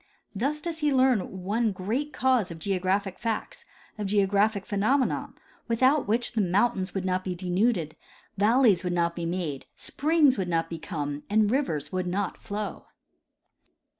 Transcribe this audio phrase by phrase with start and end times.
[0.33, 3.65] Thus does he learn one great cause of geographic facts,
[3.99, 5.35] of geographic phe nomena,
[5.67, 7.95] without which the mountains would not be denuded,
[8.35, 12.85] valleys would not be made, springs would not become, and rivers would not flow.